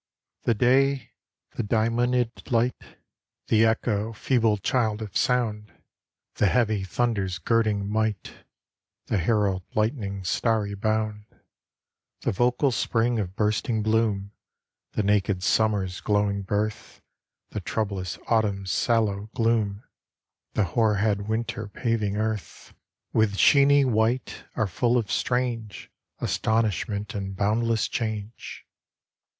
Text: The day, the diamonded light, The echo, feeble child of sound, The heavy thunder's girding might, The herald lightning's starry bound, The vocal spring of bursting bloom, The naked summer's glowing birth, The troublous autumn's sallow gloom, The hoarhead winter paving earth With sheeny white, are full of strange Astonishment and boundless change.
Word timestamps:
The 0.45 0.55
day, 0.55 1.11
the 1.51 1.61
diamonded 1.61 2.31
light, 2.51 2.97
The 3.49 3.67
echo, 3.67 4.13
feeble 4.13 4.57
child 4.57 4.99
of 4.99 5.15
sound, 5.15 5.71
The 6.37 6.47
heavy 6.47 6.83
thunder's 6.83 7.37
girding 7.37 7.87
might, 7.87 8.33
The 9.05 9.19
herald 9.19 9.61
lightning's 9.75 10.27
starry 10.27 10.73
bound, 10.73 11.25
The 12.21 12.31
vocal 12.31 12.71
spring 12.71 13.19
of 13.19 13.35
bursting 13.35 13.83
bloom, 13.83 14.31
The 14.93 15.03
naked 15.03 15.43
summer's 15.43 16.01
glowing 16.01 16.41
birth, 16.41 16.99
The 17.51 17.59
troublous 17.61 18.17
autumn's 18.27 18.71
sallow 18.71 19.29
gloom, 19.35 19.83
The 20.53 20.63
hoarhead 20.73 21.27
winter 21.27 21.67
paving 21.67 22.17
earth 22.17 22.73
With 23.13 23.35
sheeny 23.37 23.85
white, 23.85 24.45
are 24.55 24.65
full 24.65 24.97
of 24.97 25.11
strange 25.11 25.91
Astonishment 26.19 27.13
and 27.13 27.35
boundless 27.35 27.87
change. 27.87 28.65